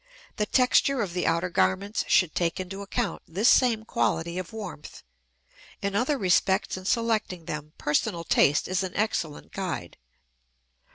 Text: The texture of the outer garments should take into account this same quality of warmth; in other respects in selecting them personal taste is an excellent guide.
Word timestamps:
The 0.37 0.47
texture 0.47 1.03
of 1.03 1.13
the 1.13 1.27
outer 1.27 1.51
garments 1.51 2.05
should 2.07 2.33
take 2.33 2.59
into 2.59 2.81
account 2.81 3.21
this 3.27 3.49
same 3.49 3.85
quality 3.85 4.39
of 4.39 4.51
warmth; 4.51 5.03
in 5.79 5.95
other 5.95 6.17
respects 6.17 6.75
in 6.75 6.85
selecting 6.85 7.45
them 7.45 7.73
personal 7.77 8.23
taste 8.23 8.67
is 8.67 8.81
an 8.81 8.95
excellent 8.95 9.51
guide. 9.51 9.97